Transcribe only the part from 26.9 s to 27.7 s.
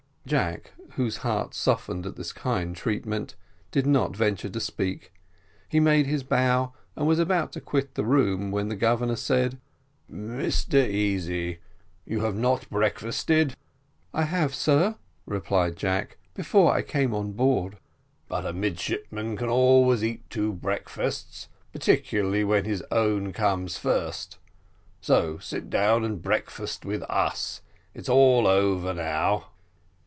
us